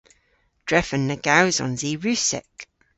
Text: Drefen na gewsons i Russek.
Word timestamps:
Drefen 0.67 1.03
na 1.07 1.17
gewsons 1.25 1.81
i 1.89 1.91
Russek. 2.03 2.53